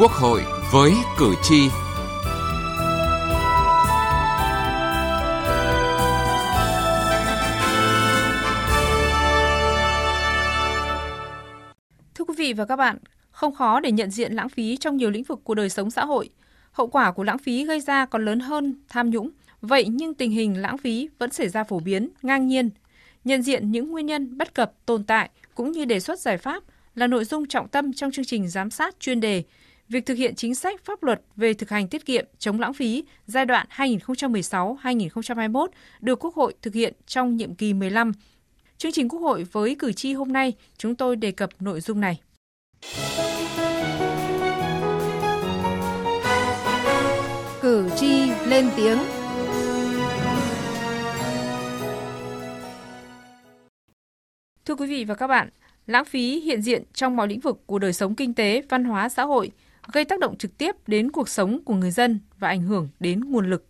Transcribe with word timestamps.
Quốc 0.00 0.12
hội 0.12 0.42
với 0.72 0.92
cử 1.18 1.34
tri. 1.42 1.68
Thưa 12.14 12.24
quý 12.24 12.34
vị 12.38 12.52
và 12.52 12.64
các 12.64 12.76
bạn, 12.76 12.98
không 13.30 13.54
khó 13.54 13.80
để 13.80 13.92
nhận 13.92 14.10
diện 14.10 14.32
lãng 14.32 14.48
phí 14.48 14.76
trong 14.76 14.96
nhiều 14.96 15.10
lĩnh 15.10 15.24
vực 15.24 15.40
của 15.44 15.54
đời 15.54 15.70
sống 15.70 15.90
xã 15.90 16.04
hội. 16.04 16.30
Hậu 16.72 16.86
quả 16.86 17.12
của 17.12 17.24
lãng 17.24 17.38
phí 17.38 17.64
gây 17.64 17.80
ra 17.80 18.06
còn 18.06 18.24
lớn 18.24 18.40
hơn 18.40 18.74
tham 18.88 19.10
nhũng. 19.10 19.30
Vậy 19.60 19.84
nhưng 19.88 20.14
tình 20.14 20.30
hình 20.30 20.62
lãng 20.62 20.78
phí 20.78 21.08
vẫn 21.18 21.30
xảy 21.30 21.48
ra 21.48 21.64
phổ 21.64 21.80
biến, 21.80 22.08
ngang 22.22 22.46
nhiên. 22.46 22.70
Nhận 23.24 23.42
diện 23.42 23.72
những 23.72 23.90
nguyên 23.90 24.06
nhân 24.06 24.38
bất 24.38 24.54
cập 24.54 24.72
tồn 24.86 25.04
tại 25.04 25.30
cũng 25.54 25.72
như 25.72 25.84
đề 25.84 26.00
xuất 26.00 26.18
giải 26.18 26.38
pháp 26.38 26.62
là 26.94 27.06
nội 27.06 27.24
dung 27.24 27.46
trọng 27.46 27.68
tâm 27.68 27.92
trong 27.92 28.10
chương 28.10 28.24
trình 28.24 28.48
giám 28.48 28.70
sát 28.70 29.00
chuyên 29.00 29.20
đề 29.20 29.42
việc 29.90 30.06
thực 30.06 30.14
hiện 30.14 30.34
chính 30.34 30.54
sách 30.54 30.84
pháp 30.84 31.02
luật 31.02 31.22
về 31.36 31.54
thực 31.54 31.70
hành 31.70 31.88
tiết 31.88 32.06
kiệm 32.06 32.24
chống 32.38 32.60
lãng 32.60 32.74
phí 32.74 33.04
giai 33.26 33.46
đoạn 33.46 33.66
2016-2021 33.76 35.66
được 36.00 36.24
Quốc 36.24 36.34
hội 36.34 36.54
thực 36.62 36.74
hiện 36.74 36.94
trong 37.06 37.36
nhiệm 37.36 37.54
kỳ 37.54 37.74
15. 37.74 38.12
Chương 38.78 38.92
trình 38.92 39.08
Quốc 39.08 39.20
hội 39.20 39.46
với 39.52 39.74
cử 39.78 39.92
tri 39.92 40.12
hôm 40.12 40.32
nay, 40.32 40.52
chúng 40.76 40.94
tôi 40.94 41.16
đề 41.16 41.32
cập 41.32 41.50
nội 41.60 41.80
dung 41.80 42.00
này. 42.00 42.20
Cử 47.60 47.88
tri 47.96 48.30
lên 48.46 48.70
tiếng 48.76 48.98
Thưa 54.64 54.74
quý 54.74 54.86
vị 54.86 55.04
và 55.04 55.14
các 55.14 55.26
bạn, 55.26 55.48
lãng 55.86 56.04
phí 56.04 56.40
hiện 56.40 56.62
diện 56.62 56.82
trong 56.94 57.16
mọi 57.16 57.28
lĩnh 57.28 57.40
vực 57.40 57.66
của 57.66 57.78
đời 57.78 57.92
sống 57.92 58.14
kinh 58.14 58.34
tế, 58.34 58.62
văn 58.68 58.84
hóa, 58.84 59.08
xã 59.08 59.22
hội, 59.22 59.50
gây 59.92 60.04
tác 60.04 60.20
động 60.20 60.36
trực 60.36 60.58
tiếp 60.58 60.76
đến 60.86 61.10
cuộc 61.10 61.28
sống 61.28 61.64
của 61.64 61.74
người 61.74 61.90
dân 61.90 62.20
và 62.38 62.48
ảnh 62.48 62.62
hưởng 62.62 62.88
đến 63.00 63.20
nguồn 63.20 63.50
lực. 63.50 63.66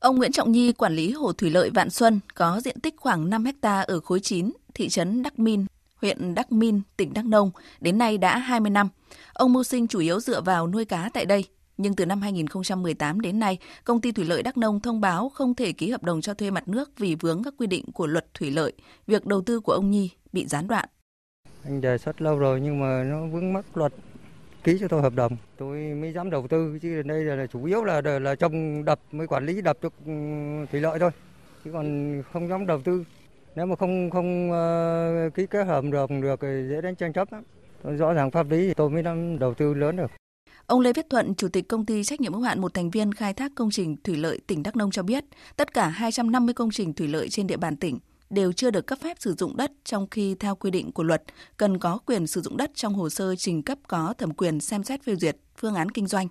Ông 0.00 0.16
Nguyễn 0.16 0.32
Trọng 0.32 0.52
Nhi, 0.52 0.72
quản 0.72 0.94
lý 0.94 1.12
hồ 1.12 1.32
thủy 1.32 1.50
lợi 1.50 1.70
Vạn 1.70 1.90
Xuân, 1.90 2.20
có 2.34 2.60
diện 2.64 2.80
tích 2.80 2.94
khoảng 2.96 3.30
5 3.30 3.44
hecta 3.44 3.80
ở 3.80 4.00
khối 4.00 4.20
9, 4.20 4.50
thị 4.74 4.88
trấn 4.88 5.22
Đắc 5.22 5.38
Min, 5.38 5.64
huyện 5.96 6.34
Đắc 6.34 6.52
Min, 6.52 6.80
tỉnh 6.96 7.14
Đắk 7.14 7.24
Nông, 7.24 7.50
đến 7.80 7.98
nay 7.98 8.18
đã 8.18 8.38
20 8.38 8.70
năm. 8.70 8.88
Ông 9.32 9.52
mưu 9.52 9.64
sinh 9.64 9.88
chủ 9.88 9.98
yếu 9.98 10.20
dựa 10.20 10.40
vào 10.40 10.66
nuôi 10.66 10.84
cá 10.84 11.10
tại 11.14 11.24
đây. 11.24 11.44
Nhưng 11.76 11.96
từ 11.96 12.06
năm 12.06 12.20
2018 12.20 13.20
đến 13.20 13.38
nay, 13.38 13.58
công 13.84 14.00
ty 14.00 14.12
thủy 14.12 14.24
lợi 14.24 14.42
Đắk 14.42 14.56
Nông 14.56 14.80
thông 14.80 15.00
báo 15.00 15.28
không 15.28 15.54
thể 15.54 15.72
ký 15.72 15.90
hợp 15.90 16.02
đồng 16.02 16.20
cho 16.20 16.34
thuê 16.34 16.50
mặt 16.50 16.68
nước 16.68 16.90
vì 16.98 17.14
vướng 17.14 17.42
các 17.44 17.54
quy 17.58 17.66
định 17.66 17.84
của 17.92 18.06
luật 18.06 18.34
thủy 18.34 18.50
lợi. 18.50 18.72
Việc 19.06 19.26
đầu 19.26 19.42
tư 19.42 19.60
của 19.60 19.72
ông 19.72 19.90
Nhi 19.90 20.10
bị 20.32 20.46
gián 20.46 20.68
đoạn. 20.68 20.88
Anh 21.64 21.80
đề 21.80 21.98
xuất 21.98 22.22
lâu 22.22 22.38
rồi 22.38 22.60
nhưng 22.60 22.80
mà 22.80 23.04
nó 23.04 23.26
vướng 23.26 23.52
mắc 23.52 23.76
luật 23.76 23.92
ký 24.66 24.78
cho 24.80 24.88
tôi 24.88 25.02
hợp 25.02 25.14
đồng. 25.14 25.36
Tôi 25.56 25.78
mới 25.78 26.12
dám 26.12 26.30
đầu 26.30 26.46
tư 26.48 26.78
chứ 26.82 27.02
đây 27.02 27.24
là 27.24 27.46
chủ 27.46 27.64
yếu 27.64 27.84
là 27.84 28.00
là 28.00 28.34
trồng 28.34 28.84
đập 28.84 29.00
mới 29.12 29.26
quản 29.26 29.46
lý 29.46 29.60
đập 29.60 29.78
cho 29.82 29.88
ừ, 30.06 30.12
thủy 30.70 30.80
lợi 30.80 30.98
thôi. 30.98 31.10
Chứ 31.64 31.70
còn 31.72 32.22
không 32.32 32.48
dám 32.48 32.66
đầu 32.66 32.80
tư. 32.84 33.04
Nếu 33.56 33.66
mà 33.66 33.76
không 33.76 34.10
không 34.10 34.50
uh, 34.50 35.34
ký 35.34 35.46
kết 35.46 35.66
hợp 35.66 35.84
đồng 35.92 36.20
được 36.20 36.40
thì 36.42 36.48
dễ 36.70 36.80
đến 36.80 36.94
tranh 36.94 37.12
chấp 37.12 37.32
lắm. 37.32 37.42
Rõ 37.96 38.12
ràng 38.12 38.30
pháp 38.30 38.50
lý 38.50 38.66
thì 38.68 38.74
tôi 38.74 38.90
mới 38.90 39.02
dám 39.02 39.38
đầu 39.38 39.54
tư 39.54 39.74
lớn 39.74 39.96
được. 39.96 40.10
Ông 40.66 40.80
Lê 40.80 40.92
Viết 40.92 41.06
Thuận, 41.10 41.34
Chủ 41.34 41.48
tịch 41.48 41.68
Công 41.68 41.86
ty 41.86 42.04
trách 42.04 42.20
nhiệm 42.20 42.32
hữu 42.32 42.42
hạn 42.42 42.60
một 42.60 42.74
thành 42.74 42.90
viên 42.90 43.14
khai 43.14 43.34
thác 43.34 43.52
công 43.54 43.70
trình 43.70 43.96
thủy 44.04 44.16
lợi 44.16 44.40
tỉnh 44.46 44.62
Đắk 44.62 44.76
Nông 44.76 44.90
cho 44.90 45.02
biết, 45.02 45.24
tất 45.56 45.74
cả 45.74 45.88
250 45.88 46.54
công 46.54 46.70
trình 46.70 46.92
thủy 46.92 47.08
lợi 47.08 47.28
trên 47.28 47.46
địa 47.46 47.56
bàn 47.56 47.76
tỉnh 47.76 47.98
đều 48.30 48.52
chưa 48.52 48.70
được 48.70 48.86
cấp 48.86 48.98
phép 49.02 49.16
sử 49.20 49.34
dụng 49.34 49.56
đất 49.56 49.72
trong 49.84 50.06
khi 50.10 50.34
theo 50.34 50.54
quy 50.54 50.70
định 50.70 50.92
của 50.92 51.02
luật 51.02 51.22
cần 51.56 51.78
có 51.78 51.98
quyền 52.06 52.26
sử 52.26 52.40
dụng 52.40 52.56
đất 52.56 52.70
trong 52.74 52.94
hồ 52.94 53.08
sơ 53.08 53.36
trình 53.36 53.62
cấp 53.62 53.78
có 53.88 54.14
thẩm 54.18 54.34
quyền 54.34 54.60
xem 54.60 54.84
xét 54.84 55.02
phê 55.02 55.14
duyệt 55.16 55.36
phương 55.56 55.74
án 55.74 55.90
kinh 55.90 56.06
doanh. 56.06 56.28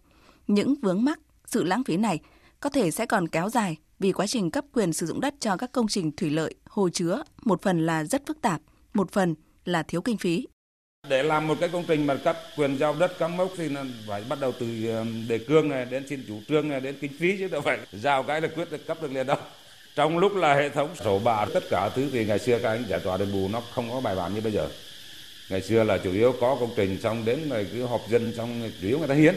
Những 0.48 0.76
vướng 0.82 1.04
mắc, 1.04 1.20
sự 1.46 1.64
lãng 1.64 1.84
phí 1.84 1.98
này 1.98 2.20
có 2.60 2.70
thể 2.70 2.92
sẽ 2.92 3.06
còn 3.06 3.28
kéo 3.28 3.50
dài 3.50 3.78
vì 4.00 4.12
quá 4.12 4.28
trình 4.28 4.52
cấp 4.52 4.66
quyền 4.74 4.94
sử 4.94 5.06
dụng 5.06 5.22
đất 5.22 5.34
cho 5.40 5.58
các 5.58 5.72
công 5.72 5.88
trình 5.88 6.12
thủy 6.12 6.30
lợi, 6.30 6.56
hồ 6.66 6.90
chứa 6.90 7.24
một 7.42 7.62
phần 7.62 7.86
là 7.86 8.04
rất 8.04 8.22
phức 8.28 8.42
tạp, 8.42 8.62
một 8.94 9.12
phần 9.12 9.36
là 9.66 9.84
thiếu 9.84 10.02
kinh 10.02 10.18
phí. 10.18 10.48
Để 11.10 11.24
làm 11.24 11.48
một 11.48 11.58
cái 11.60 11.70
công 11.70 11.84
trình 11.88 12.08
mà 12.08 12.16
cấp 12.24 12.38
quyền 12.58 12.78
giao 12.78 12.96
đất 13.00 13.12
cắm 13.20 13.38
mốc 13.38 13.52
thì 13.58 13.70
phải 14.08 14.24
bắt 14.30 14.40
đầu 14.42 14.52
từ 14.60 14.88
ờ, 14.88 15.06
đề 15.30 15.38
cương 15.38 15.70
này 15.70 15.86
đến 15.86 16.08
xin 16.08 16.26
chủ 16.28 16.40
trương 16.48 16.70
này 16.70 16.82
đến 16.82 16.96
kinh 17.02 17.12
phí 17.20 17.38
chứ 17.38 17.48
đâu 17.48 17.62
phải 17.62 17.80
giao 17.94 18.24
cái 18.24 18.42
là 18.42 18.48
quyết 18.56 18.72
được 18.72 18.88
cấp 18.88 18.98
được 19.02 19.12
liền 19.12 19.28
đâu 19.28 19.38
trong 19.96 20.18
lúc 20.18 20.36
là 20.36 20.56
hệ 20.56 20.70
thống 20.70 20.96
sổ 20.96 21.20
bạ 21.20 21.46
tất 21.54 21.64
cả 21.70 21.90
thứ 21.90 22.10
thì 22.12 22.26
ngày 22.26 22.40
xưa 22.40 22.60
các 22.60 22.70
anh 22.70 22.84
giải 22.88 23.00
tỏa 23.00 23.18
đền 23.18 23.32
bù 23.32 23.48
nó 23.48 23.62
không 23.74 23.92
có 23.92 24.02
bài 24.02 24.16
bản 24.16 24.34
như 24.34 24.42
bây 24.42 24.52
giờ. 24.52 24.70
Ngày 25.50 25.62
xưa 25.62 25.84
là 25.84 25.98
chủ 25.98 26.12
yếu 26.12 26.34
có 26.42 26.58
công 26.60 26.70
trình 26.76 26.98
xong 27.02 27.26
đến 27.26 27.50
rồi 27.50 27.68
cứ 27.74 27.86
họp 27.86 28.02
dân 28.10 28.34
xong 28.38 28.70
chủ 28.82 28.88
yếu 28.88 29.00
người 29.00 29.08
ta 29.08 29.14
hiến. 29.14 29.36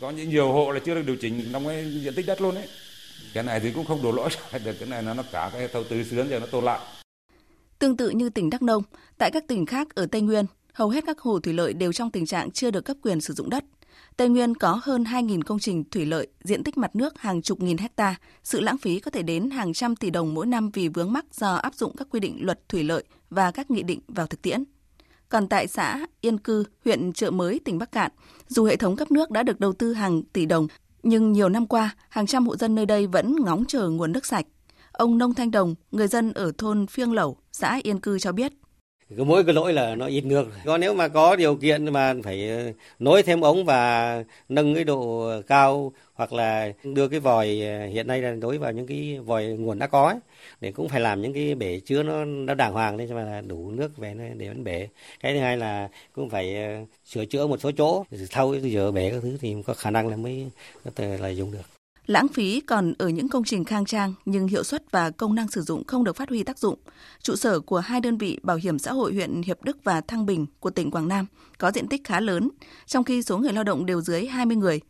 Có 0.00 0.10
những 0.10 0.30
nhiều 0.30 0.52
hộ 0.52 0.70
là 0.70 0.80
chưa 0.84 0.94
được 0.94 1.02
điều 1.06 1.16
chỉnh 1.16 1.48
trong 1.52 1.66
cái 1.66 1.84
diện 2.02 2.14
tích 2.14 2.26
đất 2.26 2.40
luôn 2.40 2.54
ấy. 2.54 2.68
Cái 3.34 3.44
này 3.44 3.60
thì 3.60 3.72
cũng 3.72 3.84
không 3.84 4.02
đổ 4.02 4.12
lỗi 4.12 4.30
được 4.64 4.76
cái 4.80 4.88
này 4.88 5.02
nó 5.02 5.14
nó 5.14 5.22
cả 5.32 5.50
cái 5.52 5.60
hệ 5.60 5.68
thống 5.68 5.84
sướng 6.10 6.30
giờ 6.30 6.38
nó 6.40 6.46
tồn 6.46 6.64
lại. 6.64 6.80
Tương 7.78 7.96
tự 7.96 8.10
như 8.10 8.30
tỉnh 8.30 8.50
Đắk 8.50 8.62
Nông, 8.62 8.82
tại 9.18 9.30
các 9.30 9.44
tỉnh 9.48 9.66
khác 9.66 9.94
ở 9.94 10.06
Tây 10.06 10.20
Nguyên, 10.20 10.46
hầu 10.72 10.88
hết 10.88 11.04
các 11.06 11.18
hồ 11.18 11.38
thủy 11.40 11.52
lợi 11.52 11.72
đều 11.72 11.92
trong 11.92 12.10
tình 12.10 12.26
trạng 12.26 12.50
chưa 12.50 12.70
được 12.70 12.84
cấp 12.84 12.96
quyền 13.02 13.20
sử 13.20 13.34
dụng 13.34 13.50
đất. 13.50 13.64
Tây 14.16 14.28
Nguyên 14.28 14.54
có 14.54 14.80
hơn 14.82 15.04
2.000 15.04 15.42
công 15.42 15.58
trình 15.58 15.84
thủy 15.90 16.06
lợi, 16.06 16.26
diện 16.44 16.64
tích 16.64 16.78
mặt 16.78 16.96
nước 16.96 17.18
hàng 17.18 17.42
chục 17.42 17.60
nghìn 17.60 17.78
hecta. 17.78 18.16
Sự 18.42 18.60
lãng 18.60 18.78
phí 18.78 19.00
có 19.00 19.10
thể 19.10 19.22
đến 19.22 19.50
hàng 19.50 19.72
trăm 19.72 19.96
tỷ 19.96 20.10
đồng 20.10 20.34
mỗi 20.34 20.46
năm 20.46 20.70
vì 20.70 20.88
vướng 20.88 21.12
mắc 21.12 21.24
do 21.32 21.54
áp 21.54 21.74
dụng 21.74 21.96
các 21.96 22.08
quy 22.10 22.20
định 22.20 22.38
luật 22.40 22.68
thủy 22.68 22.84
lợi 22.84 23.04
và 23.30 23.50
các 23.50 23.70
nghị 23.70 23.82
định 23.82 24.00
vào 24.08 24.26
thực 24.26 24.42
tiễn. 24.42 24.64
Còn 25.28 25.48
tại 25.48 25.66
xã 25.66 26.06
Yên 26.20 26.38
Cư, 26.38 26.64
huyện 26.84 27.12
Trợ 27.12 27.30
Mới, 27.30 27.60
tỉnh 27.64 27.78
Bắc 27.78 27.92
Cạn, 27.92 28.10
dù 28.48 28.64
hệ 28.64 28.76
thống 28.76 28.96
cấp 28.96 29.10
nước 29.10 29.30
đã 29.30 29.42
được 29.42 29.60
đầu 29.60 29.72
tư 29.72 29.92
hàng 29.92 30.22
tỷ 30.22 30.46
đồng, 30.46 30.66
nhưng 31.02 31.32
nhiều 31.32 31.48
năm 31.48 31.66
qua, 31.66 31.94
hàng 32.08 32.26
trăm 32.26 32.46
hộ 32.46 32.56
dân 32.56 32.74
nơi 32.74 32.86
đây 32.86 33.06
vẫn 33.06 33.36
ngóng 33.44 33.64
chờ 33.68 33.88
nguồn 33.88 34.12
nước 34.12 34.26
sạch. 34.26 34.46
Ông 34.92 35.18
Nông 35.18 35.34
Thanh 35.34 35.50
Đồng, 35.50 35.74
người 35.90 36.08
dân 36.08 36.32
ở 36.32 36.52
thôn 36.58 36.86
Phiêng 36.86 37.12
Lẩu, 37.12 37.36
xã 37.52 37.80
Yên 37.82 38.00
Cư 38.00 38.18
cho 38.18 38.32
biết, 38.32 38.52
cứ 39.16 39.24
mỗi 39.24 39.44
cái 39.44 39.54
lỗi 39.54 39.72
là 39.72 39.94
nó 39.94 40.06
ít 40.06 40.24
nước 40.24 40.46
còn 40.64 40.80
nếu 40.80 40.94
mà 40.94 41.08
có 41.08 41.36
điều 41.36 41.56
kiện 41.56 41.92
mà 41.92 42.14
phải 42.24 42.48
ờ, 42.48 42.72
nối 42.98 43.22
thêm 43.22 43.40
ống 43.40 43.64
và 43.64 44.24
nâng 44.48 44.74
cái 44.74 44.84
độ 44.84 45.30
cao 45.46 45.92
hoặc 46.14 46.32
là 46.32 46.72
đưa 46.82 47.08
cái 47.08 47.20
vòi 47.20 47.60
ờ, 47.60 47.86
hiện 47.86 48.06
nay 48.06 48.22
là 48.22 48.30
đối 48.32 48.58
vào 48.58 48.72
những 48.72 48.86
cái 48.86 49.18
vòi 49.24 49.46
nguồn 49.46 49.78
đã 49.78 49.86
có 49.86 50.06
ấy, 50.06 50.16
để 50.60 50.72
cũng 50.72 50.88
phải 50.88 51.00
làm 51.00 51.22
những 51.22 51.34
cái 51.34 51.54
bể 51.54 51.80
chứa 51.80 52.02
nó 52.02 52.24
nó 52.24 52.54
đàng 52.54 52.72
hoàng 52.72 52.96
để 52.96 53.06
cho 53.08 53.14
mà 53.14 53.40
đủ 53.46 53.70
nước 53.70 53.96
về 53.96 54.14
để 54.36 54.48
vẫn 54.48 54.64
bể. 54.64 54.88
Cái 55.20 55.34
thứ 55.34 55.40
hai 55.40 55.56
là 55.56 55.88
cũng 56.12 56.30
phải 56.30 56.64
ờ, 56.64 56.84
sửa 57.04 57.24
chữa 57.24 57.46
một 57.46 57.60
số 57.60 57.70
chỗ 57.76 58.04
thâu 58.30 58.56
rửa 58.60 58.90
bể 58.94 59.10
các 59.10 59.18
thứ 59.22 59.36
thì 59.40 59.56
có 59.66 59.74
khả 59.74 59.90
năng 59.90 60.08
là 60.08 60.16
mới 60.16 60.46
có 60.84 60.90
thể 60.96 61.18
là 61.18 61.28
dùng 61.28 61.52
được. 61.52 61.75
Lãng 62.06 62.28
phí 62.28 62.60
còn 62.60 62.94
ở 62.98 63.08
những 63.08 63.28
công 63.28 63.44
trình 63.44 63.64
khang 63.64 63.84
trang 63.84 64.14
nhưng 64.24 64.48
hiệu 64.48 64.62
suất 64.62 64.90
và 64.90 65.10
công 65.10 65.34
năng 65.34 65.48
sử 65.48 65.62
dụng 65.62 65.84
không 65.84 66.04
được 66.04 66.16
phát 66.16 66.28
huy 66.28 66.42
tác 66.42 66.58
dụng. 66.58 66.78
Trụ 67.22 67.36
sở 67.36 67.60
của 67.60 67.78
hai 67.78 68.00
đơn 68.00 68.18
vị 68.18 68.38
bảo 68.42 68.56
hiểm 68.56 68.78
xã 68.78 68.92
hội 68.92 69.14
huyện 69.14 69.42
Hiệp 69.42 69.64
Đức 69.64 69.76
và 69.84 70.00
Thăng 70.00 70.26
Bình 70.26 70.46
của 70.60 70.70
tỉnh 70.70 70.90
Quảng 70.90 71.08
Nam 71.08 71.26
có 71.58 71.70
diện 71.74 71.88
tích 71.88 72.04
khá 72.04 72.20
lớn, 72.20 72.50
trong 72.86 73.04
khi 73.04 73.22
số 73.22 73.38
người 73.38 73.52
lao 73.52 73.64
động 73.64 73.86
đều 73.86 74.00
dưới 74.00 74.26
20 74.26 74.56
người. 74.56 74.80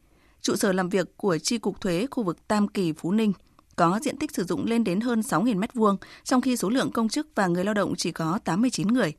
Trụ 0.40 0.56
sở 0.56 0.72
làm 0.72 0.88
việc 0.88 1.16
của 1.16 1.38
Tri 1.38 1.58
Cục 1.58 1.80
Thuế 1.80 2.06
khu 2.10 2.22
vực 2.22 2.48
Tam 2.48 2.68
Kỳ, 2.68 2.92
Phú 2.92 3.12
Ninh 3.12 3.32
có 3.76 4.00
diện 4.02 4.16
tích 4.18 4.34
sử 4.34 4.44
dụng 4.44 4.66
lên 4.66 4.84
đến 4.84 5.00
hơn 5.00 5.20
6.000 5.20 5.60
m2, 5.60 5.96
trong 6.24 6.40
khi 6.40 6.56
số 6.56 6.70
lượng 6.70 6.92
công 6.92 7.08
chức 7.08 7.28
và 7.34 7.46
người 7.46 7.64
lao 7.64 7.74
động 7.74 7.94
chỉ 7.96 8.12
có 8.12 8.38
89 8.44 8.88
người. 8.88 9.12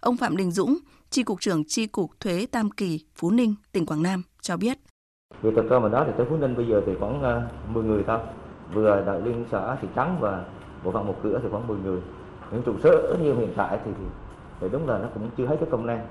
Ông 0.00 0.16
Phạm 0.16 0.36
Đình 0.36 0.52
Dũng, 0.52 0.78
Tri 1.10 1.22
Cục 1.22 1.40
trưởng 1.40 1.64
Tri 1.64 1.86
Cục 1.86 2.20
Thuế 2.20 2.46
Tam 2.46 2.70
Kỳ, 2.70 3.00
Phú 3.14 3.30
Ninh, 3.30 3.54
tỉnh 3.72 3.86
Quảng 3.86 4.02
Nam 4.02 4.22
cho 4.42 4.56
biết. 4.56 4.78
Việc 5.42 5.50
thật 5.56 5.66
ra 5.70 5.78
mà 5.78 5.88
nói 5.88 6.04
thì 6.06 6.12
tới 6.16 6.26
Phú 6.28 6.36
Ninh 6.36 6.56
bây 6.56 6.66
giờ 6.66 6.82
thì 6.86 6.92
khoảng 7.00 7.16
uh, 7.16 7.22
ờ, 7.22 7.42
10 7.72 7.84
người 7.84 8.02
thôi. 8.06 8.18
Vừa 8.72 9.02
đại 9.06 9.20
liên 9.24 9.44
xã 9.50 9.76
thị 9.82 9.88
trắng 9.96 10.16
và 10.20 10.44
bộ 10.84 10.92
phận 10.92 11.06
một 11.06 11.20
cửa 11.22 11.40
thì 11.42 11.48
khoảng 11.50 11.66
10 11.66 11.78
người. 11.78 12.00
Những 12.52 12.62
trụ 12.66 12.74
sở 12.82 13.16
như 13.22 13.34
hiện 13.34 13.52
tại 13.56 13.78
thì, 13.84 13.90
thì, 13.98 14.04
thì 14.60 14.66
đúng 14.72 14.88
là 14.88 14.98
nó 14.98 15.08
cũng 15.14 15.30
chưa 15.36 15.46
hết 15.46 15.56
cái 15.60 15.68
công 15.70 15.86
năng. 15.86 16.06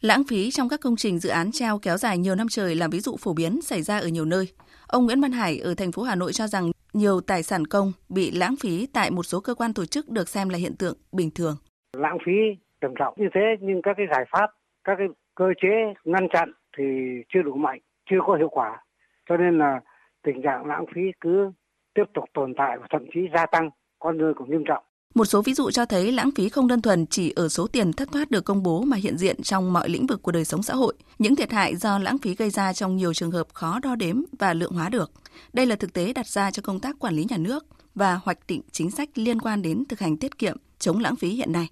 Lãng 0.00 0.22
phí 0.28 0.50
trong 0.50 0.68
các 0.68 0.80
công 0.80 0.96
trình 0.96 1.18
dự 1.18 1.30
án 1.30 1.52
treo 1.52 1.78
kéo 1.82 1.96
dài 1.96 2.18
nhiều 2.18 2.34
năm 2.34 2.46
trời 2.50 2.74
là 2.74 2.88
ví 2.92 3.00
dụ 3.00 3.16
phổ 3.20 3.32
biến 3.32 3.62
xảy 3.62 3.82
ra 3.82 3.98
ở 3.98 4.08
nhiều 4.08 4.24
nơi. 4.24 4.48
Ông 4.86 5.06
Nguyễn 5.06 5.20
Văn 5.20 5.32
Hải 5.32 5.58
ở 5.58 5.74
thành 5.74 5.92
phố 5.92 6.02
Hà 6.02 6.14
Nội 6.14 6.32
cho 6.32 6.46
rằng 6.46 6.70
nhiều 6.92 7.20
tài 7.20 7.42
sản 7.42 7.66
công 7.66 7.92
bị 8.08 8.30
lãng 8.30 8.54
phí 8.60 8.86
tại 8.94 9.10
một 9.10 9.22
số 9.22 9.40
cơ 9.40 9.54
quan 9.54 9.74
tổ 9.74 9.84
chức 9.84 10.08
được 10.08 10.28
xem 10.28 10.48
là 10.48 10.58
hiện 10.58 10.76
tượng 10.78 10.96
bình 11.12 11.30
thường. 11.34 11.56
Lãng 11.96 12.18
phí 12.26 12.32
trầm 12.80 12.94
trọng 12.98 13.14
như 13.16 13.28
thế 13.34 13.40
nhưng 13.60 13.82
các 13.82 13.94
cái 13.96 14.06
giải 14.10 14.24
pháp, 14.30 14.50
các 14.84 14.94
cái 14.98 15.06
cơ 15.34 15.44
chế 15.62 15.68
ngăn 16.04 16.28
chặn 16.32 16.52
thì 16.76 16.84
chưa 17.28 17.42
đủ 17.42 17.54
mạnh 17.54 17.80
chưa 18.10 18.18
có 18.26 18.34
hiệu 18.34 18.48
quả 18.48 18.84
cho 19.28 19.36
nên 19.36 19.58
là 19.58 19.80
tình 20.22 20.42
trạng 20.42 20.66
lãng 20.66 20.84
phí 20.94 21.00
cứ 21.20 21.50
tiếp 21.94 22.04
tục 22.14 22.24
tồn 22.34 22.54
tại 22.56 22.78
và 22.80 22.86
thậm 22.90 23.02
chí 23.14 23.20
gia 23.34 23.46
tăng 23.46 23.70
con 23.98 24.18
người 24.18 24.34
cũng 24.34 24.50
nghiêm 24.50 24.64
trọng 24.68 24.84
một 25.14 25.24
số 25.24 25.42
ví 25.42 25.54
dụ 25.54 25.70
cho 25.70 25.86
thấy 25.86 26.12
lãng 26.12 26.30
phí 26.36 26.48
không 26.48 26.68
đơn 26.68 26.82
thuần 26.82 27.06
chỉ 27.06 27.32
ở 27.36 27.48
số 27.48 27.66
tiền 27.66 27.92
thất 27.92 28.08
thoát 28.12 28.30
được 28.30 28.44
công 28.44 28.62
bố 28.62 28.82
mà 28.82 28.96
hiện 28.96 29.18
diện 29.18 29.42
trong 29.42 29.72
mọi 29.72 29.88
lĩnh 29.88 30.06
vực 30.06 30.22
của 30.22 30.32
đời 30.32 30.44
sống 30.44 30.62
xã 30.62 30.74
hội. 30.74 30.94
Những 31.18 31.36
thiệt 31.36 31.52
hại 31.52 31.76
do 31.76 31.98
lãng 31.98 32.18
phí 32.18 32.34
gây 32.34 32.50
ra 32.50 32.72
trong 32.72 32.96
nhiều 32.96 33.14
trường 33.14 33.30
hợp 33.30 33.46
khó 33.52 33.78
đo 33.82 33.96
đếm 33.96 34.16
và 34.38 34.54
lượng 34.54 34.72
hóa 34.72 34.88
được. 34.88 35.10
Đây 35.52 35.66
là 35.66 35.76
thực 35.76 35.92
tế 35.92 36.12
đặt 36.12 36.26
ra 36.26 36.50
cho 36.50 36.62
công 36.62 36.80
tác 36.80 36.96
quản 36.98 37.14
lý 37.14 37.26
nhà 37.30 37.36
nước 37.36 37.66
và 37.94 38.14
hoạch 38.14 38.38
định 38.48 38.60
chính 38.72 38.90
sách 38.90 39.08
liên 39.14 39.40
quan 39.40 39.62
đến 39.62 39.84
thực 39.88 40.00
hành 40.00 40.16
tiết 40.16 40.38
kiệm, 40.38 40.56
chống 40.78 40.98
lãng 40.98 41.16
phí 41.16 41.28
hiện 41.28 41.52
nay. 41.52 41.68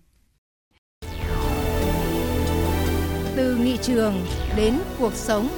Từ 3.36 3.56
nghị 3.56 3.76
trường 3.76 4.14
đến 4.56 4.74
cuộc 4.98 5.12
sống 5.12 5.48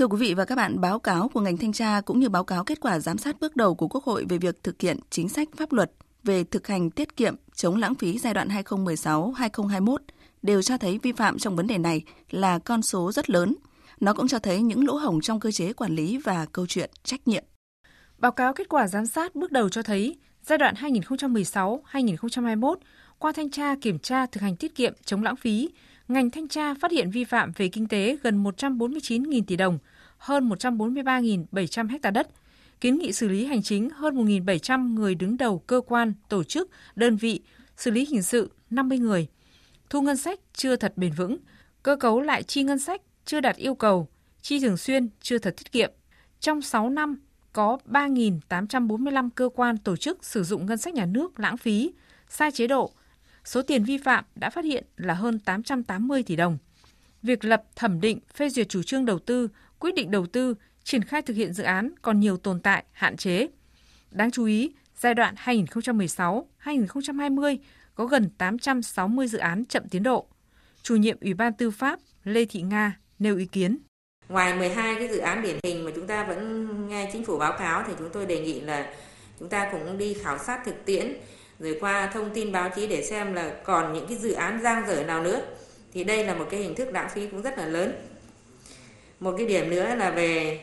Thưa 0.00 0.06
quý 0.06 0.16
vị 0.16 0.34
và 0.34 0.44
các 0.44 0.54
bạn, 0.54 0.80
báo 0.80 0.98
cáo 0.98 1.28
của 1.28 1.40
ngành 1.40 1.56
thanh 1.56 1.72
tra 1.72 2.00
cũng 2.00 2.20
như 2.20 2.28
báo 2.28 2.44
cáo 2.44 2.64
kết 2.64 2.80
quả 2.80 2.98
giám 2.98 3.18
sát 3.18 3.40
bước 3.40 3.56
đầu 3.56 3.74
của 3.74 3.88
Quốc 3.88 4.04
hội 4.04 4.24
về 4.28 4.38
việc 4.38 4.62
thực 4.62 4.80
hiện 4.80 4.98
chính 5.10 5.28
sách 5.28 5.48
pháp 5.56 5.72
luật 5.72 5.92
về 6.22 6.44
thực 6.44 6.66
hành 6.66 6.90
tiết 6.90 7.16
kiệm 7.16 7.34
chống 7.54 7.76
lãng 7.76 7.94
phí 7.94 8.18
giai 8.18 8.34
đoạn 8.34 8.48
2016-2021 8.48 9.96
đều 10.42 10.62
cho 10.62 10.78
thấy 10.78 10.98
vi 11.02 11.12
phạm 11.12 11.38
trong 11.38 11.56
vấn 11.56 11.66
đề 11.66 11.78
này 11.78 12.02
là 12.30 12.58
con 12.58 12.82
số 12.82 13.12
rất 13.12 13.30
lớn. 13.30 13.54
Nó 14.00 14.14
cũng 14.14 14.28
cho 14.28 14.38
thấy 14.38 14.62
những 14.62 14.86
lỗ 14.86 14.94
hổng 14.94 15.20
trong 15.20 15.40
cơ 15.40 15.50
chế 15.50 15.72
quản 15.72 15.94
lý 15.94 16.18
và 16.18 16.46
câu 16.52 16.66
chuyện 16.66 16.90
trách 17.04 17.28
nhiệm. 17.28 17.44
Báo 18.18 18.32
cáo 18.32 18.52
kết 18.52 18.68
quả 18.68 18.86
giám 18.86 19.06
sát 19.06 19.34
bước 19.34 19.52
đầu 19.52 19.68
cho 19.68 19.82
thấy 19.82 20.16
giai 20.42 20.58
đoạn 20.58 20.74
2016-2021 20.74 22.74
qua 23.18 23.32
thanh 23.32 23.50
tra 23.50 23.74
kiểm 23.80 23.98
tra 23.98 24.26
thực 24.26 24.40
hành 24.40 24.56
tiết 24.56 24.74
kiệm 24.74 24.92
chống 25.04 25.22
lãng 25.22 25.36
phí, 25.36 25.68
ngành 26.08 26.30
thanh 26.30 26.48
tra 26.48 26.74
phát 26.74 26.90
hiện 26.90 27.10
vi 27.10 27.24
phạm 27.24 27.52
về 27.56 27.68
kinh 27.68 27.88
tế 27.88 28.16
gần 28.22 28.44
149.000 28.44 29.42
tỷ 29.46 29.56
đồng, 29.56 29.78
hơn 30.20 30.48
143.700 30.48 31.88
ha 32.02 32.10
đất, 32.10 32.28
kiến 32.80 32.98
nghị 32.98 33.12
xử 33.12 33.28
lý 33.28 33.44
hành 33.44 33.62
chính 33.62 33.90
hơn 33.90 34.26
1.700 34.26 34.94
người 34.94 35.14
đứng 35.14 35.36
đầu 35.36 35.58
cơ 35.58 35.80
quan, 35.86 36.12
tổ 36.28 36.44
chức, 36.44 36.70
đơn 36.96 37.16
vị, 37.16 37.40
xử 37.76 37.90
lý 37.90 38.06
hình 38.10 38.22
sự 38.22 38.50
50 38.70 38.98
người. 38.98 39.26
Thu 39.90 40.02
ngân 40.02 40.16
sách 40.16 40.40
chưa 40.52 40.76
thật 40.76 40.92
bền 40.96 41.12
vững, 41.12 41.38
cơ 41.82 41.96
cấu 41.96 42.20
lại 42.20 42.42
chi 42.42 42.62
ngân 42.62 42.78
sách 42.78 43.02
chưa 43.24 43.40
đạt 43.40 43.56
yêu 43.56 43.74
cầu, 43.74 44.08
chi 44.42 44.60
thường 44.60 44.76
xuyên 44.76 45.08
chưa 45.20 45.38
thật 45.38 45.54
tiết 45.56 45.72
kiệm. 45.72 45.90
Trong 46.40 46.62
6 46.62 46.90
năm, 46.90 47.20
có 47.52 47.78
3.845 47.86 49.30
cơ 49.34 49.48
quan 49.54 49.78
tổ 49.78 49.96
chức 49.96 50.24
sử 50.24 50.44
dụng 50.44 50.66
ngân 50.66 50.78
sách 50.78 50.94
nhà 50.94 51.06
nước 51.06 51.40
lãng 51.40 51.56
phí, 51.56 51.92
sai 52.28 52.52
chế 52.52 52.66
độ. 52.66 52.92
Số 53.44 53.62
tiền 53.62 53.84
vi 53.84 53.98
phạm 53.98 54.24
đã 54.34 54.50
phát 54.50 54.64
hiện 54.64 54.84
là 54.96 55.14
hơn 55.14 55.38
880 55.38 56.22
tỷ 56.22 56.36
đồng. 56.36 56.58
Việc 57.22 57.44
lập, 57.44 57.62
thẩm 57.76 58.00
định, 58.00 58.18
phê 58.34 58.48
duyệt 58.48 58.68
chủ 58.68 58.82
trương 58.82 59.04
đầu 59.04 59.18
tư, 59.18 59.48
quyết 59.80 59.94
định 59.94 60.10
đầu 60.10 60.26
tư, 60.26 60.54
triển 60.84 61.04
khai 61.04 61.22
thực 61.22 61.34
hiện 61.34 61.52
dự 61.52 61.64
án 61.64 61.90
còn 62.02 62.20
nhiều 62.20 62.36
tồn 62.36 62.60
tại, 62.60 62.84
hạn 62.92 63.16
chế. 63.16 63.46
Đáng 64.10 64.30
chú 64.30 64.44
ý, 64.44 64.72
giai 64.98 65.14
đoạn 65.14 65.34
2016-2020 65.44 67.56
có 67.94 68.06
gần 68.06 68.30
860 68.38 69.26
dự 69.26 69.38
án 69.38 69.64
chậm 69.64 69.82
tiến 69.90 70.02
độ. 70.02 70.26
Chủ 70.82 70.96
nhiệm 70.96 71.16
Ủy 71.20 71.34
ban 71.34 71.52
Tư 71.52 71.70
pháp 71.70 72.00
Lê 72.24 72.44
Thị 72.44 72.62
Nga 72.62 72.98
nêu 73.18 73.36
ý 73.36 73.46
kiến. 73.46 73.78
Ngoài 74.28 74.58
12 74.58 74.94
cái 74.94 75.08
dự 75.08 75.18
án 75.18 75.42
điển 75.42 75.58
hình 75.62 75.84
mà 75.84 75.90
chúng 75.94 76.06
ta 76.06 76.24
vẫn 76.24 76.88
nghe 76.88 77.10
chính 77.12 77.24
phủ 77.24 77.38
báo 77.38 77.58
cáo 77.58 77.84
thì 77.86 77.92
chúng 77.98 78.08
tôi 78.12 78.26
đề 78.26 78.40
nghị 78.40 78.60
là 78.60 78.94
chúng 79.38 79.48
ta 79.48 79.68
cũng 79.72 79.98
đi 79.98 80.14
khảo 80.14 80.38
sát 80.38 80.60
thực 80.64 80.84
tiễn 80.84 81.16
rồi 81.58 81.76
qua 81.80 82.06
thông 82.06 82.30
tin 82.34 82.52
báo 82.52 82.70
chí 82.76 82.86
để 82.86 83.02
xem 83.02 83.34
là 83.34 83.54
còn 83.64 83.92
những 83.92 84.06
cái 84.06 84.18
dự 84.18 84.32
án 84.32 84.62
giang 84.62 84.88
dở 84.88 85.04
nào 85.04 85.22
nữa. 85.22 85.42
Thì 85.92 86.04
đây 86.04 86.24
là 86.24 86.34
một 86.34 86.46
cái 86.50 86.60
hình 86.60 86.74
thức 86.74 86.88
lãng 86.92 87.08
phí 87.14 87.26
cũng 87.26 87.42
rất 87.42 87.58
là 87.58 87.66
lớn. 87.66 87.92
Một 89.20 89.34
cái 89.38 89.46
điểm 89.46 89.70
nữa 89.70 89.94
là 89.94 90.10
về 90.10 90.60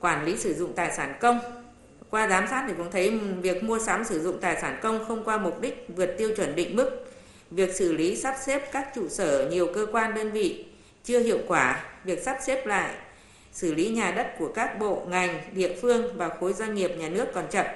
quản 0.00 0.24
lý 0.24 0.36
sử 0.36 0.54
dụng 0.54 0.72
tài 0.72 0.92
sản 0.96 1.14
công. 1.20 1.40
Qua 2.10 2.28
giám 2.28 2.46
sát 2.50 2.64
thì 2.68 2.74
cũng 2.76 2.90
thấy 2.90 3.18
việc 3.18 3.62
mua 3.64 3.78
sắm 3.78 4.04
sử 4.04 4.20
dụng 4.20 4.38
tài 4.40 4.60
sản 4.60 4.78
công 4.82 5.04
không 5.04 5.24
qua 5.24 5.38
mục 5.38 5.60
đích 5.60 5.86
vượt 5.96 6.14
tiêu 6.18 6.30
chuẩn 6.36 6.56
định 6.56 6.76
mức, 6.76 6.90
việc 7.50 7.74
xử 7.74 7.92
lý 7.92 8.16
sắp 8.16 8.34
xếp 8.46 8.72
các 8.72 8.88
trụ 8.94 9.08
sở 9.08 9.48
nhiều 9.50 9.68
cơ 9.74 9.86
quan 9.92 10.14
đơn 10.14 10.30
vị 10.30 10.64
chưa 11.04 11.20
hiệu 11.20 11.38
quả, 11.46 11.84
việc 12.04 12.22
sắp 12.22 12.38
xếp 12.46 12.66
lại 12.66 12.94
xử 13.52 13.74
lý 13.74 13.88
nhà 13.88 14.10
đất 14.10 14.34
của 14.38 14.52
các 14.54 14.78
bộ, 14.78 15.06
ngành, 15.08 15.40
địa 15.52 15.76
phương 15.82 16.16
và 16.16 16.28
khối 16.28 16.52
doanh 16.52 16.74
nghiệp 16.74 16.90
nhà 16.98 17.08
nước 17.08 17.26
còn 17.34 17.44
chậm 17.50 17.66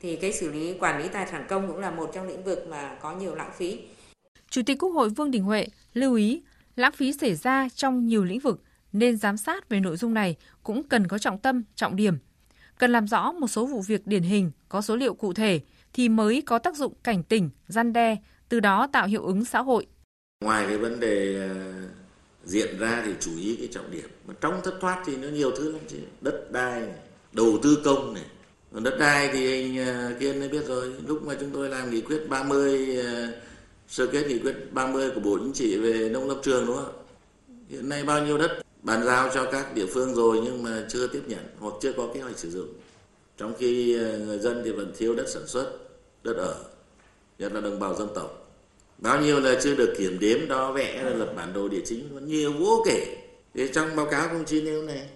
thì 0.00 0.16
cái 0.16 0.32
xử 0.32 0.52
lý 0.52 0.74
quản 0.80 1.02
lý 1.02 1.08
tài 1.08 1.26
sản 1.26 1.44
công 1.48 1.68
cũng 1.68 1.78
là 1.78 1.90
một 1.90 2.10
trong 2.14 2.28
lĩnh 2.28 2.44
vực 2.44 2.66
mà 2.70 2.96
có 3.02 3.14
nhiều 3.16 3.34
lãng 3.34 3.50
phí. 3.58 3.78
Chủ 4.50 4.62
tịch 4.66 4.78
Quốc 4.78 4.90
hội 4.90 5.08
Vương 5.08 5.30
Đình 5.30 5.42
Huệ 5.42 5.66
lưu 5.94 6.14
ý 6.14 6.42
lãng 6.76 6.92
phí 6.92 7.12
xảy 7.12 7.34
ra 7.34 7.68
trong 7.74 8.06
nhiều 8.06 8.24
lĩnh 8.24 8.40
vực 8.40 8.60
nên 8.98 9.16
giám 9.16 9.36
sát 9.36 9.68
về 9.68 9.80
nội 9.80 9.96
dung 9.96 10.14
này 10.14 10.36
cũng 10.62 10.82
cần 10.82 11.06
có 11.06 11.18
trọng 11.18 11.38
tâm, 11.38 11.62
trọng 11.74 11.96
điểm. 11.96 12.18
Cần 12.78 12.92
làm 12.92 13.08
rõ 13.08 13.32
một 13.32 13.48
số 13.48 13.66
vụ 13.66 13.80
việc 13.80 14.06
điển 14.06 14.22
hình, 14.22 14.50
có 14.68 14.82
số 14.82 14.96
liệu 14.96 15.14
cụ 15.14 15.32
thể 15.32 15.60
thì 15.92 16.08
mới 16.08 16.42
có 16.46 16.58
tác 16.58 16.76
dụng 16.76 16.94
cảnh 17.02 17.22
tỉnh, 17.22 17.50
gian 17.68 17.92
đe, 17.92 18.16
từ 18.48 18.60
đó 18.60 18.88
tạo 18.92 19.06
hiệu 19.06 19.24
ứng 19.24 19.44
xã 19.44 19.62
hội. 19.62 19.86
Ngoài 20.44 20.66
cái 20.68 20.78
vấn 20.78 21.00
đề 21.00 21.48
ờ, 21.48 21.54
diện 22.44 22.78
ra 22.78 23.02
thì 23.06 23.12
chú 23.20 23.30
ý 23.36 23.56
cái 23.56 23.68
trọng 23.72 23.90
điểm. 23.90 24.08
Mà 24.26 24.34
trong 24.40 24.60
thất 24.64 24.74
thoát 24.80 25.02
thì 25.06 25.16
nó 25.16 25.28
nhiều 25.28 25.50
thứ 25.56 25.72
lắm 25.72 25.80
chứ. 25.88 25.98
Đất 26.20 26.52
đai 26.52 26.80
này, 26.80 26.98
đầu 27.32 27.58
tư 27.62 27.78
công 27.84 28.14
này. 28.14 28.24
Còn 28.72 28.82
đất 28.82 28.96
đai 29.00 29.30
thì 29.32 29.62
anh 29.62 29.86
ờ, 29.86 30.14
kiên 30.20 30.40
mới 30.40 30.48
biết 30.48 30.66
rồi. 30.66 30.94
Lúc 31.06 31.22
mà 31.22 31.34
chúng 31.40 31.50
tôi 31.50 31.68
làm 31.68 31.90
nghị 31.90 32.00
quyết 32.00 32.28
30 32.28 32.96
ờ, 32.96 33.32
sơ 33.88 34.06
kết 34.06 34.26
nghị 34.28 34.38
quyết 34.38 34.54
30 34.72 35.10
của 35.14 35.20
bộ 35.20 35.38
chính 35.38 35.52
trị 35.52 35.78
về 35.78 36.08
nông 36.08 36.28
lâm 36.28 36.42
trường 36.42 36.66
đúng 36.66 36.76
không 36.76 36.92
hiện 37.68 37.88
nay 37.88 38.04
bao 38.04 38.24
nhiêu 38.26 38.38
đất? 38.38 38.65
Bàn 38.82 39.04
giao 39.04 39.30
cho 39.34 39.50
các 39.52 39.74
địa 39.74 39.86
phương 39.86 40.14
rồi 40.14 40.40
nhưng 40.44 40.62
mà 40.62 40.86
chưa 40.88 41.06
tiếp 41.06 41.22
nhận 41.26 41.46
hoặc 41.58 41.74
chưa 41.80 41.92
có 41.92 42.08
kế 42.14 42.20
hoạch 42.20 42.38
sử 42.38 42.50
dụng. 42.50 42.68
Trong 43.38 43.54
khi 43.58 43.98
ờ, 43.98 44.18
người 44.18 44.38
dân 44.38 44.62
thì 44.64 44.72
vẫn 44.72 44.92
thiếu 44.98 45.14
đất 45.14 45.28
sản 45.28 45.46
xuất, 45.46 45.72
đất 46.22 46.36
ở, 46.36 46.54
nhất 47.38 47.52
là 47.52 47.60
đồng 47.60 47.78
bào 47.78 47.94
dân 47.94 48.08
tộc. 48.14 48.52
Bao 48.98 49.20
nhiêu 49.20 49.40
là 49.40 49.60
chưa 49.62 49.74
được 49.74 49.94
kiểm 49.98 50.18
đếm, 50.20 50.48
đo 50.48 50.72
vẽ 50.72 51.10
lập 51.16 51.32
bản 51.36 51.52
đồ 51.52 51.68
địa 51.68 51.82
chính 51.84 52.14
vẫn 52.14 52.26
nhiều 52.26 52.52
vô 52.52 52.82
kể. 52.86 53.16
Thì 53.54 53.68
trong 53.72 53.96
báo 53.96 54.06
cáo 54.06 54.28
công 54.28 54.44
chí 54.44 54.62
nêu 54.62 54.82
này 54.82 55.08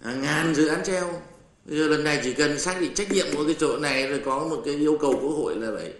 hàng 0.00 0.22
ngàn 0.22 0.54
dự 0.54 0.66
án 0.66 0.84
treo. 0.84 1.22
Bây 1.64 1.78
giờ 1.78 1.88
lần 1.88 2.04
này 2.04 2.20
chỉ 2.24 2.32
cần 2.32 2.58
xác 2.58 2.80
định 2.80 2.94
trách 2.94 3.12
nhiệm 3.12 3.26
của 3.36 3.44
cái 3.44 3.56
chỗ 3.58 3.76
này, 3.76 4.08
rồi 4.08 4.22
có 4.24 4.46
một 4.50 4.62
cái 4.64 4.74
yêu 4.74 4.98
cầu 5.00 5.18
quốc 5.22 5.34
hội 5.36 5.56
là 5.56 5.70
phải 5.76 5.92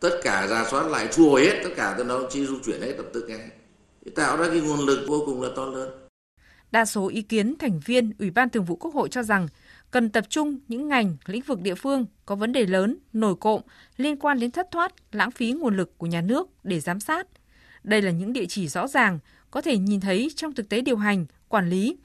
tất 0.00 0.20
cả 0.22 0.46
ra 0.46 0.66
soát 0.70 0.90
lại 0.90 1.08
thu 1.12 1.30
hồi 1.30 1.44
hết 1.44 1.60
tất 1.64 1.70
cả, 1.76 1.94
từ 1.98 2.04
đó 2.04 2.22
chi 2.30 2.46
du 2.46 2.54
chuyển 2.64 2.80
hết 2.80 2.92
tập 2.96 3.06
tức 3.12 3.24
ngay 3.28 3.48
tạo 4.14 4.36
ra 4.36 4.48
cái 4.48 4.60
nguồn 4.60 4.86
lực 4.86 5.04
vô 5.08 5.22
cùng 5.26 5.42
là 5.42 5.48
to 5.56 5.66
lớn. 5.66 6.01
Đa 6.72 6.84
số 6.84 7.08
ý 7.08 7.22
kiến 7.22 7.54
thành 7.58 7.80
viên 7.84 8.12
Ủy 8.18 8.30
ban 8.30 8.48
Thường 8.48 8.64
vụ 8.64 8.76
Quốc 8.76 8.94
hội 8.94 9.08
cho 9.08 9.22
rằng 9.22 9.48
cần 9.90 10.10
tập 10.10 10.24
trung 10.28 10.58
những 10.68 10.88
ngành, 10.88 11.16
lĩnh 11.26 11.42
vực 11.42 11.60
địa 11.60 11.74
phương 11.74 12.06
có 12.26 12.34
vấn 12.34 12.52
đề 12.52 12.66
lớn, 12.66 12.96
nổi 13.12 13.34
cộm 13.40 13.60
liên 13.96 14.16
quan 14.16 14.40
đến 14.40 14.50
thất 14.50 14.70
thoát, 14.70 14.92
lãng 15.12 15.30
phí 15.30 15.52
nguồn 15.52 15.76
lực 15.76 15.98
của 15.98 16.06
nhà 16.06 16.20
nước 16.20 16.48
để 16.64 16.80
giám 16.80 17.00
sát. 17.00 17.26
Đây 17.82 18.02
là 18.02 18.10
những 18.10 18.32
địa 18.32 18.46
chỉ 18.48 18.68
rõ 18.68 18.88
ràng 18.88 19.18
có 19.50 19.60
thể 19.60 19.78
nhìn 19.78 20.00
thấy 20.00 20.30
trong 20.36 20.54
thực 20.54 20.68
tế 20.68 20.80
điều 20.80 20.96
hành, 20.96 21.26
quản 21.48 21.70
lý, 21.70 21.96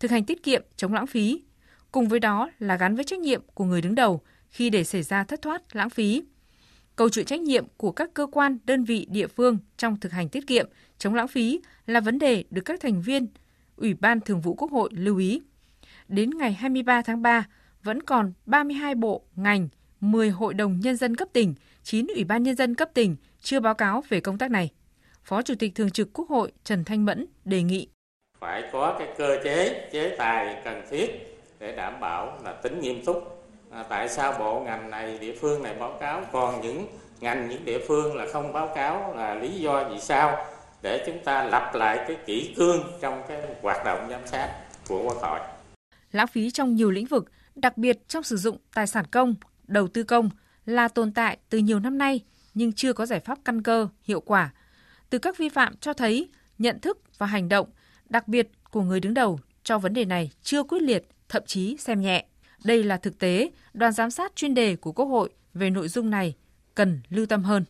thực 0.00 0.10
hành 0.10 0.24
tiết 0.24 0.42
kiệm, 0.42 0.62
chống 0.76 0.92
lãng 0.92 1.06
phí. 1.06 1.42
Cùng 1.92 2.08
với 2.08 2.20
đó 2.20 2.50
là 2.58 2.76
gắn 2.76 2.94
với 2.94 3.04
trách 3.04 3.18
nhiệm 3.18 3.42
của 3.54 3.64
người 3.64 3.82
đứng 3.82 3.94
đầu 3.94 4.20
khi 4.48 4.70
để 4.70 4.84
xảy 4.84 5.02
ra 5.02 5.24
thất 5.24 5.42
thoát, 5.42 5.76
lãng 5.76 5.90
phí. 5.90 6.22
Câu 6.96 7.08
chuyện 7.08 7.26
trách 7.26 7.40
nhiệm 7.40 7.64
của 7.76 7.92
các 7.92 8.14
cơ 8.14 8.26
quan, 8.26 8.58
đơn 8.64 8.84
vị, 8.84 9.06
địa 9.10 9.26
phương 9.26 9.58
trong 9.76 10.00
thực 10.00 10.12
hành 10.12 10.28
tiết 10.28 10.46
kiệm, 10.46 10.68
chống 10.98 11.14
lãng 11.14 11.28
phí 11.28 11.60
là 11.86 12.00
vấn 12.00 12.18
đề 12.18 12.44
được 12.50 12.62
các 12.64 12.80
thành 12.80 13.02
viên 13.02 13.26
Ủy 13.76 13.94
ban 13.94 14.20
Thường 14.20 14.40
vụ 14.40 14.54
Quốc 14.54 14.70
hội 14.70 14.90
lưu 14.92 15.16
ý. 15.16 15.42
Đến 16.08 16.30
ngày 16.30 16.52
23 16.52 17.02
tháng 17.02 17.22
3, 17.22 17.46
vẫn 17.82 18.02
còn 18.02 18.32
32 18.46 18.94
bộ, 18.94 19.22
ngành, 19.36 19.68
10 20.00 20.30
hội 20.30 20.54
đồng 20.54 20.80
nhân 20.80 20.96
dân 20.96 21.16
cấp 21.16 21.28
tỉnh, 21.32 21.54
9 21.82 22.06
ủy 22.14 22.24
ban 22.24 22.42
nhân 22.42 22.56
dân 22.56 22.74
cấp 22.74 22.90
tỉnh 22.94 23.16
chưa 23.40 23.60
báo 23.60 23.74
cáo 23.74 24.02
về 24.08 24.20
công 24.20 24.38
tác 24.38 24.50
này. 24.50 24.70
Phó 25.24 25.42
Chủ 25.42 25.54
tịch 25.58 25.74
Thường 25.74 25.90
trực 25.90 26.12
Quốc 26.12 26.28
hội 26.28 26.52
Trần 26.64 26.84
Thanh 26.84 27.04
Mẫn 27.04 27.26
đề 27.44 27.62
nghị 27.62 27.88
phải 28.42 28.62
có 28.72 28.96
cái 28.98 29.08
cơ 29.18 29.38
chế 29.44 29.88
chế 29.92 30.16
tài 30.18 30.56
cần 30.64 30.82
thiết 30.90 31.38
để 31.58 31.76
đảm 31.76 32.00
bảo 32.00 32.38
là 32.44 32.52
tính 32.52 32.80
nghiêm 32.80 33.04
túc. 33.04 33.46
À, 33.70 33.84
tại 33.88 34.08
sao 34.08 34.34
bộ 34.38 34.60
ngành 34.60 34.90
này 34.90 35.18
địa 35.18 35.34
phương 35.40 35.62
này 35.62 35.74
báo 35.80 35.96
cáo 36.00 36.22
còn 36.32 36.60
những 36.60 36.86
ngành 37.20 37.48
những 37.48 37.64
địa 37.64 37.78
phương 37.88 38.16
là 38.16 38.26
không 38.32 38.52
báo 38.52 38.68
cáo 38.74 39.14
là 39.16 39.34
lý 39.34 39.60
do 39.60 39.84
vì 39.90 40.00
sao 40.00 40.44
để 40.82 41.02
chúng 41.06 41.24
ta 41.24 41.44
lập 41.44 41.70
lại 41.74 42.04
cái 42.08 42.16
kỷ 42.26 42.54
cương 42.56 42.82
trong 43.00 43.22
cái 43.28 43.42
hoạt 43.62 43.84
động 43.84 44.06
giám 44.10 44.26
sát 44.26 44.54
của 44.88 45.02
Quốc 45.02 45.16
hội. 45.22 45.40
Lãng 46.12 46.26
phí 46.26 46.50
trong 46.50 46.74
nhiều 46.74 46.90
lĩnh 46.90 47.06
vực, 47.06 47.30
đặc 47.54 47.78
biệt 47.78 48.08
trong 48.08 48.22
sử 48.22 48.36
dụng 48.36 48.56
tài 48.74 48.86
sản 48.86 49.04
công, 49.10 49.34
đầu 49.66 49.88
tư 49.88 50.02
công 50.02 50.30
là 50.66 50.88
tồn 50.88 51.12
tại 51.12 51.38
từ 51.50 51.58
nhiều 51.58 51.80
năm 51.80 51.98
nay 51.98 52.20
nhưng 52.54 52.72
chưa 52.72 52.92
có 52.92 53.06
giải 53.06 53.20
pháp 53.20 53.38
căn 53.44 53.62
cơ, 53.62 53.88
hiệu 54.02 54.20
quả. 54.20 54.50
Từ 55.10 55.18
các 55.18 55.38
vi 55.38 55.48
phạm 55.48 55.76
cho 55.76 55.92
thấy 55.92 56.28
nhận 56.58 56.80
thức 56.80 56.98
và 57.18 57.26
hành 57.26 57.48
động, 57.48 57.68
đặc 58.08 58.28
biệt 58.28 58.48
của 58.70 58.82
người 58.82 59.00
đứng 59.00 59.14
đầu 59.14 59.40
cho 59.64 59.78
vấn 59.78 59.94
đề 59.94 60.04
này 60.04 60.30
chưa 60.42 60.62
quyết 60.62 60.82
liệt, 60.82 61.08
thậm 61.28 61.42
chí 61.46 61.76
xem 61.76 62.00
nhẹ. 62.00 62.26
Đây 62.64 62.84
là 62.84 62.96
thực 62.96 63.18
tế, 63.18 63.50
đoàn 63.74 63.92
giám 63.92 64.10
sát 64.10 64.36
chuyên 64.36 64.54
đề 64.54 64.76
của 64.76 64.92
Quốc 64.92 65.06
hội 65.06 65.30
về 65.54 65.70
nội 65.70 65.88
dung 65.88 66.10
này 66.10 66.34
cần 66.74 67.00
lưu 67.08 67.26
tâm 67.26 67.44
hơn. 67.44 67.64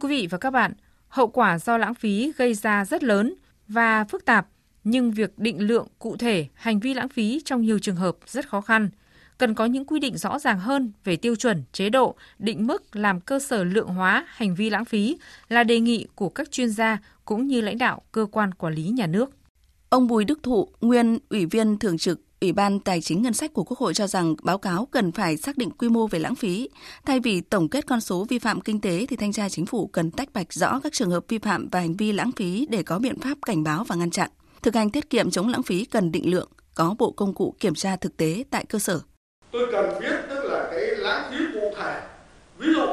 Quý 0.00 0.08
vị 0.08 0.26
và 0.30 0.38
các 0.38 0.50
bạn, 0.50 0.72
hậu 1.08 1.28
quả 1.28 1.58
do 1.58 1.78
lãng 1.78 1.94
phí 1.94 2.32
gây 2.36 2.54
ra 2.54 2.84
rất 2.84 3.04
lớn 3.04 3.34
và 3.68 4.04
phức 4.04 4.24
tạp, 4.24 4.46
nhưng 4.84 5.10
việc 5.10 5.38
định 5.38 5.60
lượng 5.60 5.86
cụ 5.98 6.16
thể 6.16 6.46
hành 6.54 6.80
vi 6.80 6.94
lãng 6.94 7.08
phí 7.08 7.40
trong 7.44 7.62
nhiều 7.62 7.78
trường 7.78 7.96
hợp 7.96 8.16
rất 8.26 8.48
khó 8.48 8.60
khăn. 8.60 8.90
Cần 9.38 9.54
có 9.54 9.64
những 9.64 9.84
quy 9.84 10.00
định 10.00 10.16
rõ 10.16 10.38
ràng 10.38 10.60
hơn 10.60 10.92
về 11.04 11.16
tiêu 11.16 11.36
chuẩn, 11.36 11.62
chế 11.72 11.90
độ, 11.90 12.14
định 12.38 12.66
mức 12.66 12.96
làm 12.96 13.20
cơ 13.20 13.38
sở 13.38 13.64
lượng 13.64 13.88
hóa 13.88 14.24
hành 14.28 14.54
vi 14.54 14.70
lãng 14.70 14.84
phí 14.84 15.18
là 15.48 15.64
đề 15.64 15.80
nghị 15.80 16.06
của 16.14 16.28
các 16.28 16.50
chuyên 16.50 16.70
gia 16.70 16.98
cũng 17.24 17.46
như 17.46 17.60
lãnh 17.60 17.78
đạo 17.78 18.02
cơ 18.12 18.26
quan 18.32 18.54
quản 18.54 18.74
lý 18.74 18.82
nhà 18.82 19.06
nước. 19.06 19.30
Ông 19.88 20.06
Bùi 20.06 20.24
Đức 20.24 20.42
Thụ, 20.42 20.68
nguyên 20.80 21.18
Ủy 21.28 21.46
viên 21.46 21.78
Thường 21.78 21.98
trực 21.98 22.20
Ủy 22.40 22.52
ban 22.52 22.80
Tài 22.80 23.00
chính 23.00 23.22
Ngân 23.22 23.32
sách 23.32 23.52
của 23.52 23.64
Quốc 23.64 23.78
hội 23.78 23.94
cho 23.94 24.06
rằng 24.06 24.34
báo 24.42 24.58
cáo 24.58 24.88
cần 24.90 25.12
phải 25.12 25.36
xác 25.36 25.58
định 25.58 25.70
quy 25.70 25.88
mô 25.88 26.06
về 26.06 26.18
lãng 26.18 26.34
phí. 26.34 26.68
Thay 27.06 27.20
vì 27.20 27.40
tổng 27.40 27.68
kết 27.68 27.86
con 27.86 28.00
số 28.00 28.26
vi 28.28 28.38
phạm 28.38 28.60
kinh 28.60 28.80
tế 28.80 29.06
thì 29.08 29.16
thanh 29.16 29.32
tra 29.32 29.48
chính 29.48 29.66
phủ 29.66 29.86
cần 29.86 30.10
tách 30.10 30.32
bạch 30.32 30.52
rõ 30.52 30.80
các 30.82 30.92
trường 30.92 31.10
hợp 31.10 31.24
vi 31.28 31.38
phạm 31.38 31.68
và 31.72 31.80
hành 31.80 31.96
vi 31.96 32.12
lãng 32.12 32.30
phí 32.36 32.66
để 32.70 32.82
có 32.82 32.98
biện 32.98 33.18
pháp 33.18 33.38
cảnh 33.46 33.64
báo 33.64 33.84
và 33.84 33.96
ngăn 33.96 34.10
chặn. 34.10 34.30
Thực 34.62 34.74
hành 34.74 34.90
tiết 34.90 35.10
kiệm 35.10 35.30
chống 35.30 35.48
lãng 35.48 35.62
phí 35.62 35.84
cần 35.84 36.12
định 36.12 36.30
lượng, 36.30 36.48
có 36.74 36.94
bộ 36.98 37.10
công 37.10 37.34
cụ 37.34 37.54
kiểm 37.60 37.74
tra 37.74 37.96
thực 37.96 38.16
tế 38.16 38.44
tại 38.50 38.64
cơ 38.68 38.78
sở. 38.78 39.00
Tôi 39.50 39.68
cần 39.72 40.00
biết 40.00 40.16
tức 40.28 40.44
là 40.44 40.68
cái 40.70 40.86
lãng 40.86 41.30
phí 41.30 41.44
cụ 41.54 41.74
thể. 41.76 42.00
Ví 42.58 42.68
dụ 42.74 42.86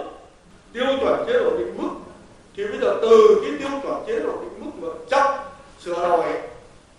tiêu 0.74 0.86
chuẩn 1.00 1.28
chế 1.28 1.34
độ 1.34 1.58
định 1.58 1.78
mức 1.78 1.90
thì 2.56 2.64
bây 2.68 2.80
giờ 2.82 3.00
từ 3.02 3.42
cái 3.42 3.52
tiêu 3.60 3.80
chuẩn 3.84 4.04
chế 4.08 4.20
độ 4.20 4.42
định 4.42 4.66
mức 4.66 4.72
mà 4.82 4.88
chậm 5.10 5.34
sửa 5.84 6.10
đổi 6.10 6.34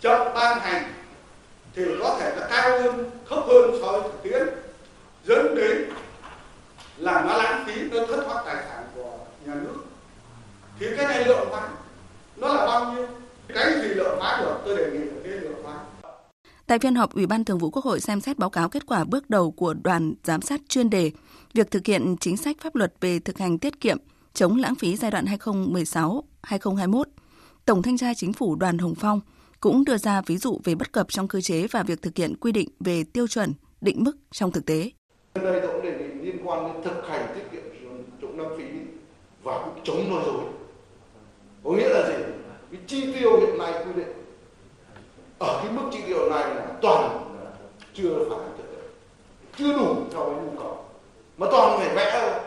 chậm 0.01 0.35
ban 0.35 0.61
hành 0.61 0.93
thì 1.75 1.85
có 2.01 2.17
thể 2.21 2.37
là 2.37 2.47
cao 2.51 2.71
hơn 2.71 3.11
thấp 3.29 3.39
hơn 3.47 3.71
so 3.81 3.93
với 3.93 4.03
thực 4.03 4.23
tiễn 4.23 4.49
dẫn 5.25 5.55
đến 5.55 5.91
là 6.97 7.25
nó 7.29 7.37
lãng 7.37 7.65
phí 7.67 7.83
nó 7.91 8.07
thất 8.07 8.25
thoát 8.25 8.43
tài 8.47 8.65
sản 8.69 8.85
của 8.95 9.19
nhà 9.47 9.55
nước 9.55 9.77
thì 10.79 10.87
cái 10.97 11.07
này 11.07 11.25
lượng 11.25 11.49
hóa 11.51 11.69
nó 12.37 12.55
là 12.55 12.67
bao 12.67 12.93
nhiêu 12.93 13.07
cái 13.55 13.73
gì 13.83 13.89
lượng 13.89 14.19
hóa 14.19 14.41
được 14.41 14.57
tôi 14.65 14.77
đề 14.77 14.91
nghị 14.93 14.99
là 14.99 15.21
cái 15.25 15.33
lượng 15.33 15.63
hóa 15.63 15.75
Tại 16.69 16.79
phiên 16.79 16.95
họp, 16.95 17.15
Ủy 17.15 17.27
ban 17.27 17.45
Thường 17.45 17.59
vụ 17.59 17.71
Quốc 17.71 17.85
hội 17.85 18.01
xem 18.01 18.21
xét 18.21 18.39
báo 18.39 18.51
cáo 18.51 18.69
kết 18.69 18.87
quả 18.87 19.05
bước 19.05 19.31
đầu 19.31 19.51
của 19.51 19.75
đoàn 19.75 20.15
giám 20.25 20.43
sát 20.43 20.61
chuyên 20.69 20.91
đề 20.91 21.11
việc 21.55 21.71
thực 21.71 21.87
hiện 21.87 22.17
chính 22.21 22.37
sách 22.37 22.57
pháp 22.61 22.75
luật 22.75 22.95
về 23.01 23.19
thực 23.19 23.39
hành 23.39 23.59
tiết 23.59 23.81
kiệm, 23.81 23.99
chống 24.35 24.57
lãng 24.57 24.75
phí 24.75 24.97
giai 24.97 25.11
đoạn 25.11 25.25
2016-2021. 25.25 27.03
Tổng 27.65 27.83
thanh 27.83 27.99
tra 27.99 28.15
chính 28.15 28.33
phủ 28.33 28.55
Đoàn 28.57 28.79
Hồng 28.79 28.95
Phong 28.95 29.21
cũng 29.61 29.85
đưa 29.85 29.97
ra 29.97 30.23
ví 30.27 30.37
dụ 30.37 30.61
về 30.65 30.75
bất 30.75 30.93
cập 30.93 31.07
trong 31.09 31.29
cơ 31.29 31.41
chế 31.41 31.67
và 31.67 31.83
việc 31.83 32.03
thực 32.03 32.17
hiện 32.17 32.37
quy 32.37 32.53
định 32.53 32.69
về 32.81 33.05
tiêu 33.05 33.27
chuẩn, 33.27 33.53
định 33.81 34.05
mức 34.05 34.17
trong 34.31 34.53
thực 34.53 34.67
tế. 34.67 34.91
Đây 35.35 35.61
tôi 35.63 35.73
cũng 35.73 35.83
đề 35.83 35.99
nghị 35.99 36.25
liên 36.25 36.37
quan 36.45 36.73
đến 36.73 36.83
thực 36.85 37.09
hành 37.09 37.27
tiết 37.35 37.43
kiệm 37.53 37.63
chống 38.23 38.39
lãng 38.39 38.59
phí 38.59 38.65
và 39.43 39.63
cũng 39.65 39.85
chống 39.85 40.11
nói 40.11 40.23
dối. 40.27 40.45
Có 41.65 41.71
nghĩa 41.71 41.89
là 41.89 42.09
gì? 42.09 42.25
Cái 42.73 42.81
chi 42.87 43.13
tiêu 43.13 43.41
hiện 43.41 43.59
nay 43.59 43.73
quy 43.87 43.93
định 43.97 44.09
ở 45.39 45.61
cái 45.63 45.73
mức 45.73 45.91
chi 45.93 45.99
tiêu 46.07 46.31
này 46.31 46.55
là 46.55 46.68
toàn 46.83 47.25
chưa 47.95 48.15
phải 48.31 48.39
chưa 49.59 49.73
đủ 49.73 49.97
cho 50.13 50.25
cái 50.25 50.35
nhu 50.35 50.63
cầu. 50.63 50.85
Mà 51.37 51.47
toàn 51.51 51.79
phải 51.79 51.95
vẽ 51.95 52.21
thôi. 52.21 52.41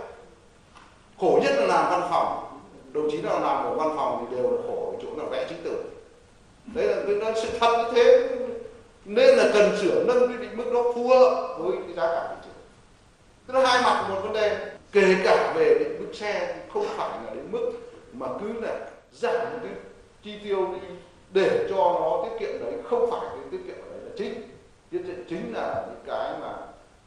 Khổ 1.20 1.40
nhất 1.44 1.54
là 1.56 1.66
làm 1.68 1.92
văn 1.92 2.10
phòng. 2.12 2.60
Đồng 2.94 3.12
chí 3.12 3.22
nào 3.22 3.40
làm 3.40 3.66
ở 3.66 3.74
văn 3.74 3.94
phòng 3.96 4.26
thì 4.30 4.36
đều 4.36 4.52
là 4.52 4.58
khổ 4.68 4.94
ở 4.96 5.00
chỗ 5.02 5.08
là 5.18 5.30
vẽ 5.30 5.48
chứng 5.50 5.62
tử. 5.64 5.84
Đấy 6.66 6.88
là 6.88 6.96
nó 7.26 7.42
sự 7.42 7.50
thật 7.60 7.78
như 7.78 7.92
thế. 7.96 8.30
Nên 9.06 9.38
là 9.38 9.50
cần 9.54 9.78
sửa 9.82 10.04
nâng 10.04 10.28
cái 10.28 10.38
định 10.38 10.58
mức 10.58 10.72
đó 10.74 10.84
phù 10.96 11.08
hợp 11.08 11.58
với 11.60 11.78
cái 11.78 11.96
giá 11.96 12.16
cả 12.16 12.28
thị 12.30 12.36
trường. 12.44 12.64
Tức 13.48 13.54
là 13.54 13.70
hai 13.70 13.82
mặt 13.82 14.10
một 14.10 14.22
vấn 14.24 14.34
đề. 14.34 14.72
Kể 14.92 15.16
cả 15.24 15.54
về 15.56 15.76
định 15.80 16.00
mức 16.00 16.14
xe 16.14 16.56
không 16.74 16.86
phải 16.98 17.10
là 17.10 17.34
đến 17.34 17.52
mức 17.52 17.72
mà 18.14 18.28
cứ 18.42 18.62
là 18.62 18.80
giảm 19.12 19.46
cái 19.64 19.72
chi 20.24 20.34
tiêu 20.44 20.68
đi 20.74 20.88
để 21.34 21.68
cho 21.70 21.76
nó 21.76 22.24
tiết 22.24 22.40
kiệm 22.40 22.60
đấy. 22.64 22.74
Không 22.90 23.12
phải 23.12 23.22
cái 23.22 23.44
tiết 23.52 23.60
kiệm. 23.68 23.76
đấy 23.76 23.91
chính 24.18 24.34
tiết 24.90 25.02
kiệm 25.08 25.16
chính 25.30 25.54
là 25.54 25.86
những 25.88 26.04
cái 26.08 26.40
mà 26.42 26.58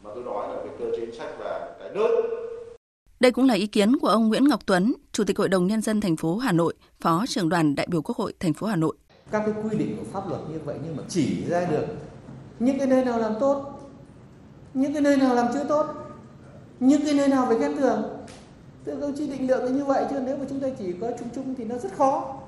mà 0.04 0.10
tôi 0.14 0.24
nói 0.24 0.48
là 0.48 0.62
về 0.62 0.70
cơ 0.78 0.84
chế 0.96 1.06
chính 1.06 1.14
sách 1.14 1.30
và 1.38 1.76
cái 1.80 1.90
nước 1.94 2.44
đây 3.20 3.32
cũng 3.32 3.46
là 3.46 3.54
ý 3.54 3.66
kiến 3.66 3.98
của 3.98 4.08
ông 4.08 4.28
Nguyễn 4.28 4.48
Ngọc 4.48 4.60
Tuấn, 4.66 4.92
Chủ 5.12 5.24
tịch 5.24 5.38
Hội 5.38 5.48
đồng 5.48 5.66
Nhân 5.66 5.80
dân 5.80 6.00
thành 6.00 6.16
phố 6.16 6.36
Hà 6.36 6.52
Nội, 6.52 6.74
Phó 7.00 7.24
trưởng 7.28 7.48
đoàn 7.48 7.74
đại 7.74 7.86
biểu 7.90 8.02
Quốc 8.02 8.16
hội 8.16 8.34
thành 8.40 8.52
phố 8.52 8.66
Hà 8.66 8.76
Nội. 8.76 8.96
Các 9.30 9.42
cái 9.46 9.54
quy 9.62 9.78
định 9.78 9.96
của 9.96 10.04
pháp 10.12 10.28
luật 10.28 10.40
như 10.50 10.58
vậy 10.64 10.76
nhưng 10.84 10.96
mà 10.96 11.02
chỉ 11.08 11.44
ra 11.48 11.64
được 11.64 11.84
những 12.58 12.78
cái 12.78 12.86
nơi 12.86 13.04
nào 13.04 13.18
làm 13.18 13.32
tốt, 13.40 13.80
những 14.74 14.92
cái 14.92 15.02
nơi 15.02 15.16
nào 15.16 15.34
làm 15.34 15.46
chưa 15.54 15.64
tốt, 15.64 15.86
những 16.80 17.04
cái 17.04 17.14
nơi 17.14 17.28
nào 17.28 17.46
phải 17.48 17.58
khen 17.60 17.76
thưởng. 17.76 18.02
Tự 18.84 18.96
công 19.00 19.16
chí 19.16 19.26
định 19.26 19.48
lượng 19.48 19.76
như 19.76 19.84
vậy 19.84 20.04
chứ 20.10 20.16
nếu 20.26 20.36
mà 20.36 20.44
chúng 20.48 20.60
ta 20.60 20.68
chỉ 20.78 20.92
có 21.00 21.10
chung 21.18 21.28
chung 21.34 21.54
thì 21.54 21.64
nó 21.64 21.78
rất 21.78 21.92
khó. 21.96 22.40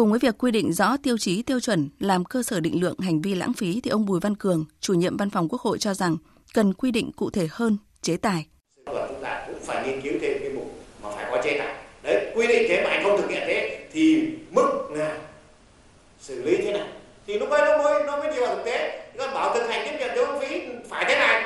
Cùng 0.00 0.10
với 0.10 0.18
việc 0.18 0.38
quy 0.38 0.50
định 0.50 0.72
rõ 0.72 0.96
tiêu 1.02 1.18
chí 1.18 1.42
tiêu 1.42 1.60
chuẩn 1.60 1.88
làm 1.98 2.24
cơ 2.24 2.42
sở 2.42 2.60
định 2.60 2.80
lượng 2.80 2.98
hành 2.98 3.20
vi 3.20 3.34
lãng 3.34 3.52
phí 3.52 3.80
thì 3.80 3.90
ông 3.90 4.06
Bùi 4.06 4.20
Văn 4.20 4.34
Cường, 4.34 4.64
chủ 4.80 4.94
nhiệm 4.94 5.16
văn 5.16 5.30
phòng 5.30 5.48
Quốc 5.48 5.60
hội 5.60 5.78
cho 5.78 5.94
rằng 5.94 6.16
cần 6.54 6.74
quy 6.74 6.90
định 6.90 7.12
cụ 7.16 7.30
thể 7.30 7.48
hơn 7.50 7.76
chế 8.02 8.16
tài. 8.16 8.46
Và 8.86 9.06
chúng 9.08 9.22
ta 9.22 9.44
cũng 9.46 9.60
phải 9.62 9.88
nghiên 9.88 10.00
cứu 10.00 10.12
thêm 10.20 10.36
cái 10.40 10.50
mục 10.54 10.74
mà 11.02 11.10
phải 11.10 11.26
có 11.30 11.42
chế 11.44 11.58
tài. 11.58 11.74
Đấy, 12.02 12.32
quy 12.34 12.46
định 12.46 12.66
thế 12.68 12.84
mà 12.84 12.90
anh 12.90 13.04
không 13.04 13.20
thực 13.20 13.30
hiện 13.30 13.42
thế 13.46 13.88
thì 13.92 14.28
mức 14.50 14.90
nào 14.90 15.16
xử 16.20 16.42
lý 16.42 16.56
thế 16.56 16.72
nào? 16.72 16.86
Thì 17.26 17.38
lúc 17.38 17.50
ấy 17.50 17.60
nó 17.64 17.82
mới 17.82 18.02
nó 18.06 18.16
mới 18.16 18.32
đi 18.32 18.40
vào 18.40 18.56
thực 18.56 18.64
tế. 18.64 19.08
Còn 19.18 19.34
bảo 19.34 19.54
thực 19.54 19.68
hành 19.68 19.88
tiết 19.88 19.98
kiệm 19.98 20.08
tiêu 20.14 20.26
phí 20.40 20.60
phải 20.88 21.04
thế 21.08 21.18
này. 21.18 21.42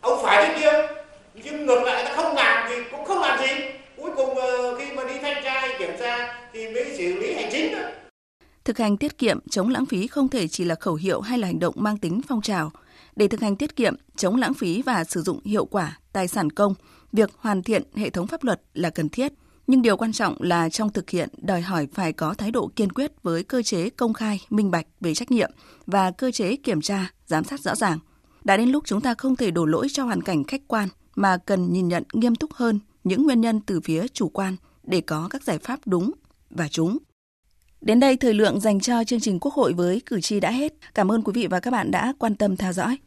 Ông 0.00 0.22
phải 0.22 0.48
thế 0.48 0.60
kia. 0.60 0.96
Nhưng 1.44 1.66
ngược 1.66 1.82
lại 1.82 2.04
nó 2.04 2.22
không 2.22 2.34
làm 2.34 2.66
thì 2.68 2.74
cũng 2.90 3.04
không 3.04 3.20
làm 3.20 3.40
gì. 3.40 3.54
Cuối 4.08 4.26
cùng 4.26 4.38
ờ, 4.38 4.78
khi 4.78 4.84
mà 4.96 5.04
đi 5.04 5.14
thanh 5.22 5.44
tra 5.44 5.60
hay 5.60 5.70
kiểm 5.78 5.90
tra 5.98 6.34
thì 6.52 6.68
mới 6.68 6.94
xử 6.98 7.20
lý 7.20 7.34
hành 7.34 7.48
chính 7.52 7.72
đó. 7.72 7.78
Thực 8.64 8.78
hành 8.78 8.96
tiết 8.96 9.18
kiệm 9.18 9.38
chống 9.50 9.68
lãng 9.68 9.86
phí 9.86 10.06
không 10.06 10.28
thể 10.28 10.48
chỉ 10.48 10.64
là 10.64 10.74
khẩu 10.74 10.94
hiệu 10.94 11.20
hay 11.20 11.38
là 11.38 11.46
hành 11.46 11.58
động 11.58 11.74
mang 11.78 11.98
tính 11.98 12.20
phong 12.28 12.42
trào. 12.42 12.70
Để 13.16 13.28
thực 13.28 13.40
hành 13.40 13.56
tiết 13.56 13.76
kiệm, 13.76 13.94
chống 14.16 14.36
lãng 14.36 14.54
phí 14.54 14.82
và 14.82 15.04
sử 15.04 15.22
dụng 15.22 15.40
hiệu 15.44 15.64
quả 15.64 15.98
tài 16.12 16.28
sản 16.28 16.50
công, 16.50 16.74
việc 17.12 17.30
hoàn 17.36 17.62
thiện 17.62 17.82
hệ 17.94 18.10
thống 18.10 18.26
pháp 18.26 18.44
luật 18.44 18.60
là 18.74 18.90
cần 18.90 19.08
thiết. 19.08 19.32
Nhưng 19.66 19.82
điều 19.82 19.96
quan 19.96 20.12
trọng 20.12 20.36
là 20.42 20.68
trong 20.68 20.92
thực 20.92 21.10
hiện 21.10 21.28
đòi 21.42 21.60
hỏi 21.60 21.88
phải 21.94 22.12
có 22.12 22.34
thái 22.34 22.50
độ 22.50 22.70
kiên 22.76 22.92
quyết 22.92 23.12
với 23.22 23.42
cơ 23.42 23.62
chế 23.62 23.90
công 23.90 24.12
khai, 24.12 24.40
minh 24.50 24.70
bạch 24.70 24.86
về 25.00 25.14
trách 25.14 25.30
nhiệm 25.30 25.50
và 25.86 26.10
cơ 26.10 26.30
chế 26.30 26.56
kiểm 26.56 26.80
tra, 26.80 27.10
giám 27.26 27.44
sát 27.44 27.60
rõ 27.60 27.74
ràng. 27.74 27.98
Đã 28.44 28.56
đến 28.56 28.68
lúc 28.68 28.84
chúng 28.86 29.00
ta 29.00 29.14
không 29.18 29.36
thể 29.36 29.50
đổ 29.50 29.64
lỗi 29.64 29.86
cho 29.92 30.04
hoàn 30.04 30.22
cảnh 30.22 30.44
khách 30.44 30.62
quan 30.68 30.88
mà 31.14 31.36
cần 31.36 31.72
nhìn 31.72 31.88
nhận 31.88 32.02
nghiêm 32.12 32.34
túc 32.34 32.52
hơn 32.52 32.78
những 33.04 33.22
nguyên 33.22 33.40
nhân 33.40 33.60
từ 33.60 33.80
phía 33.80 34.06
chủ 34.08 34.28
quan 34.28 34.56
để 34.82 35.00
có 35.00 35.28
các 35.30 35.42
giải 35.42 35.58
pháp 35.58 35.80
đúng 35.86 36.10
và 36.50 36.68
trúng. 36.68 36.98
Đến 37.80 38.00
đây 38.00 38.16
thời 38.16 38.34
lượng 38.34 38.60
dành 38.60 38.80
cho 38.80 39.04
chương 39.04 39.20
trình 39.20 39.40
Quốc 39.40 39.54
hội 39.54 39.72
với 39.72 40.02
cử 40.06 40.20
tri 40.20 40.40
đã 40.40 40.50
hết. 40.50 40.72
Cảm 40.94 41.12
ơn 41.12 41.22
quý 41.22 41.32
vị 41.34 41.46
và 41.46 41.60
các 41.60 41.70
bạn 41.70 41.90
đã 41.90 42.12
quan 42.18 42.34
tâm 42.34 42.56
theo 42.56 42.72
dõi. 42.72 42.96